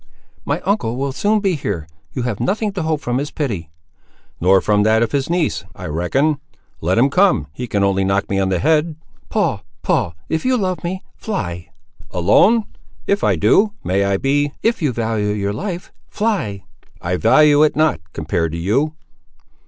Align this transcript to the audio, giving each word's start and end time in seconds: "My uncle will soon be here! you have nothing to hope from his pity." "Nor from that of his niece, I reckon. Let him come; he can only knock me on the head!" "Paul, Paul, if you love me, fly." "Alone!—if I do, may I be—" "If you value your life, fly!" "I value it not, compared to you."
"My 0.45 0.61
uncle 0.61 0.95
will 0.97 1.11
soon 1.11 1.41
be 1.41 1.53
here! 1.53 1.87
you 2.11 2.23
have 2.23 2.39
nothing 2.39 2.71
to 2.71 2.81
hope 2.81 3.01
from 3.01 3.19
his 3.19 3.29
pity." 3.29 3.69
"Nor 4.39 4.59
from 4.59 4.81
that 4.81 5.03
of 5.03 5.11
his 5.11 5.29
niece, 5.29 5.63
I 5.75 5.85
reckon. 5.85 6.39
Let 6.81 6.97
him 6.97 7.11
come; 7.11 7.45
he 7.53 7.67
can 7.67 7.83
only 7.83 8.03
knock 8.03 8.27
me 8.27 8.39
on 8.39 8.49
the 8.49 8.57
head!" 8.57 8.95
"Paul, 9.29 9.61
Paul, 9.83 10.15
if 10.27 10.43
you 10.43 10.57
love 10.57 10.83
me, 10.83 11.03
fly." 11.15 11.69
"Alone!—if 12.09 13.23
I 13.23 13.35
do, 13.35 13.73
may 13.83 14.03
I 14.03 14.17
be—" 14.17 14.51
"If 14.63 14.81
you 14.81 14.91
value 14.91 15.33
your 15.33 15.53
life, 15.53 15.91
fly!" 16.09 16.63
"I 16.99 17.15
value 17.17 17.61
it 17.61 17.75
not, 17.75 17.99
compared 18.11 18.53
to 18.53 18.57
you." 18.57 18.95